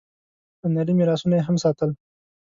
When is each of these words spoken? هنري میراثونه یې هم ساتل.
هنري 0.63 0.93
میراثونه 0.97 1.33
یې 1.37 1.43
هم 1.47 1.55
ساتل. 1.63 1.89